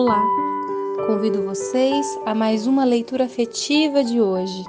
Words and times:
Olá! 0.00 0.24
Convido 1.08 1.42
vocês 1.42 2.20
a 2.24 2.32
mais 2.32 2.68
uma 2.68 2.84
leitura 2.84 3.24
afetiva 3.24 4.04
de 4.04 4.20
hoje 4.20 4.64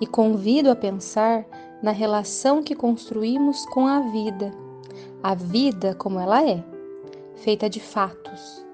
e 0.00 0.06
convido 0.06 0.70
a 0.70 0.76
pensar 0.76 1.44
na 1.82 1.90
relação 1.90 2.62
que 2.62 2.76
construímos 2.76 3.66
com 3.66 3.88
a 3.88 3.98
vida. 4.12 4.52
A 5.24 5.34
vida 5.34 5.96
como 5.96 6.20
ela 6.20 6.48
é, 6.48 6.62
feita 7.34 7.68
de 7.68 7.80
fatos, 7.80 8.64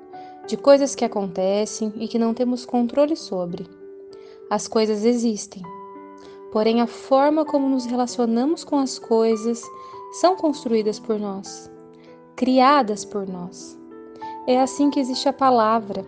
de 0.47 0.59
coisas 0.59 0.95
que 0.95 1.03
acontecem 1.03 1.91
e 1.97 2.07
que 2.07 2.19
não 2.19 2.35
temos 2.35 2.67
controle 2.67 3.17
sobre. 3.17 3.67
As 4.51 4.69
coisas 4.69 5.03
existem, 5.03 5.63
porém 6.53 6.83
a 6.83 6.87
forma 6.87 7.43
como 7.43 7.71
nos 7.71 7.87
relacionamos 7.87 8.65
com 8.65 8.77
as 8.77 8.99
coisas 8.99 9.63
são 10.21 10.37
construídas 10.37 11.01
por 11.01 11.19
nós, 11.19 11.71
criadas 12.37 13.03
por 13.03 13.27
nós. 13.27 13.86
É 14.47 14.61
assim 14.61 14.91
que 14.91 15.01
existe 15.01 15.29
a 15.29 15.33
palavra. 15.33 16.07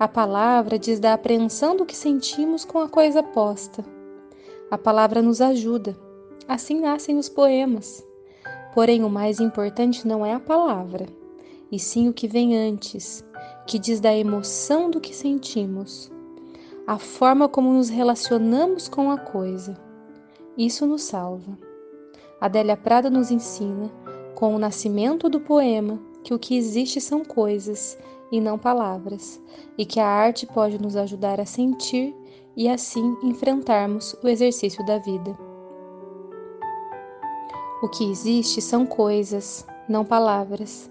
A 0.00 0.08
palavra 0.08 0.78
diz 0.78 0.98
da 0.98 1.12
apreensão 1.12 1.76
do 1.76 1.84
que 1.84 1.94
sentimos 1.94 2.64
com 2.64 2.78
a 2.78 2.88
coisa 2.88 3.22
posta. 3.22 3.84
A 4.70 4.78
palavra 4.78 5.20
nos 5.20 5.42
ajuda. 5.42 5.94
Assim 6.48 6.80
nascem 6.80 7.18
os 7.18 7.28
poemas. 7.28 8.02
Porém, 8.72 9.04
o 9.04 9.10
mais 9.10 9.38
importante 9.38 10.08
não 10.08 10.24
é 10.24 10.32
a 10.32 10.40
palavra, 10.40 11.06
e 11.70 11.78
sim 11.78 12.08
o 12.08 12.12
que 12.12 12.26
vem 12.26 12.56
antes, 12.56 13.22
que 13.66 13.78
diz 13.78 14.00
da 14.00 14.14
emoção 14.14 14.90
do 14.90 15.00
que 15.00 15.14
sentimos, 15.14 16.10
a 16.86 16.96
forma 16.96 17.48
como 17.48 17.72
nos 17.72 17.88
relacionamos 17.90 18.88
com 18.88 19.10
a 19.10 19.18
coisa. 19.18 19.76
Isso 20.56 20.86
nos 20.86 21.02
salva. 21.02 21.58
Adélia 22.40 22.76
Prada 22.76 23.10
nos 23.10 23.30
ensina, 23.30 23.90
com 24.34 24.54
o 24.54 24.58
nascimento 24.58 25.28
do 25.28 25.40
poema, 25.40 26.00
que 26.22 26.34
o 26.34 26.38
que 26.38 26.56
existe 26.56 27.00
são 27.00 27.24
coisas 27.24 27.98
e 28.30 28.40
não 28.40 28.58
palavras, 28.58 29.40
e 29.76 29.86
que 29.86 30.00
a 30.00 30.06
arte 30.06 30.46
pode 30.46 30.80
nos 30.80 30.96
ajudar 30.96 31.40
a 31.40 31.46
sentir 31.46 32.14
e 32.56 32.68
assim 32.68 33.16
enfrentarmos 33.22 34.14
o 34.22 34.28
exercício 34.28 34.84
da 34.84 34.98
vida. 34.98 35.38
O 37.80 37.88
que 37.88 38.10
existe 38.10 38.60
são 38.60 38.84
coisas, 38.84 39.64
não 39.88 40.04
palavras. 40.04 40.90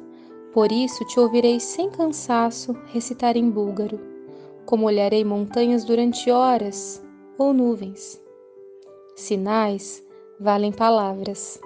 Por 0.53 0.71
isso 0.71 1.03
te 1.05 1.19
ouvirei 1.19 1.59
sem 1.59 1.89
cansaço 1.89 2.73
recitar 2.93 3.35
em 3.35 3.49
búlgaro, 3.49 3.99
como 4.65 4.87
olharei 4.87 5.23
montanhas 5.23 5.83
durante 5.83 6.31
horas 6.31 7.03
ou 7.37 7.53
nuvens. 7.53 8.21
Sinais 9.15 10.03
valem 10.39 10.71
palavras, 10.71 11.59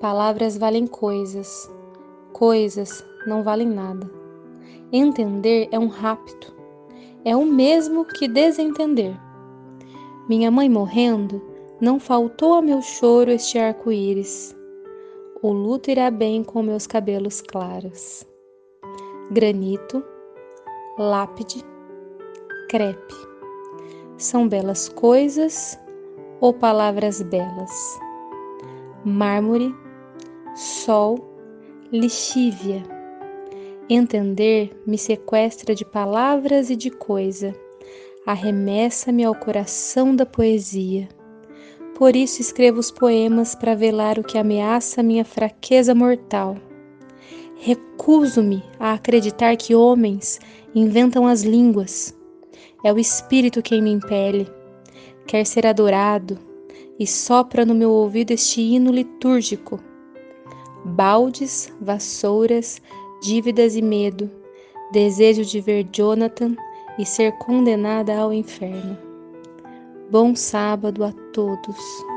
palavras 0.00 0.56
valem 0.56 0.86
coisas, 0.86 1.70
Coisas 2.38 3.04
não 3.26 3.42
valem 3.42 3.68
nada. 3.68 4.08
Entender 4.92 5.68
é 5.72 5.78
um 5.78 5.88
rapto. 5.88 6.54
É 7.24 7.34
o 7.34 7.44
mesmo 7.44 8.04
que 8.04 8.28
desentender. 8.28 9.12
Minha 10.28 10.48
mãe 10.48 10.70
morrendo, 10.70 11.42
não 11.80 11.98
faltou 11.98 12.54
a 12.54 12.62
meu 12.62 12.80
choro 12.80 13.32
este 13.32 13.58
arco-íris. 13.58 14.56
O 15.42 15.50
luto 15.50 15.90
irá 15.90 16.12
bem 16.12 16.44
com 16.44 16.62
meus 16.62 16.86
cabelos 16.86 17.40
claros. 17.40 18.24
Granito, 19.32 20.00
lápide, 20.96 21.64
crepe. 22.68 23.14
São 24.16 24.46
belas 24.46 24.88
coisas 24.88 25.76
ou 26.40 26.54
palavras 26.54 27.20
belas? 27.20 27.98
Mármore, 29.04 29.74
sol, 30.54 31.27
lixívia. 31.90 32.82
Entender 33.88 34.78
me 34.86 34.98
sequestra 34.98 35.74
de 35.74 35.86
palavras 35.86 36.68
e 36.68 36.76
de 36.76 36.90
coisa, 36.90 37.54
arremessa-me 38.26 39.24
ao 39.24 39.34
coração 39.34 40.14
da 40.14 40.26
poesia. 40.26 41.08
Por 41.96 42.14
isso 42.14 42.42
escrevo 42.42 42.78
os 42.78 42.90
poemas 42.90 43.54
para 43.54 43.74
velar 43.74 44.18
o 44.18 44.22
que 44.22 44.36
ameaça 44.36 45.02
minha 45.02 45.24
fraqueza 45.24 45.94
mortal. 45.94 46.56
Recuso-me 47.56 48.62
a 48.78 48.92
acreditar 48.92 49.56
que 49.56 49.74
homens 49.74 50.38
inventam 50.74 51.26
as 51.26 51.42
línguas. 51.42 52.14
É 52.84 52.92
o 52.92 52.98
espírito 52.98 53.62
quem 53.62 53.82
me 53.82 53.90
impele. 53.90 54.46
Quer 55.26 55.46
ser 55.46 55.66
adorado 55.66 56.38
e 56.98 57.06
sopra 57.06 57.64
no 57.64 57.74
meu 57.74 57.90
ouvido 57.90 58.30
este 58.32 58.60
hino 58.60 58.92
litúrgico 58.92 59.80
baldes, 60.88 61.72
vassouras, 61.80 62.80
dívidas 63.22 63.76
e 63.76 63.82
medo, 63.82 64.30
desejo 64.92 65.44
de 65.44 65.60
ver 65.60 65.86
Jonathan 65.92 66.56
e 66.98 67.04
ser 67.04 67.32
condenada 67.38 68.16
ao 68.16 68.32
inferno. 68.32 68.98
Bom 70.10 70.34
sábado 70.34 71.04
a 71.04 71.12
todos. 71.32 72.07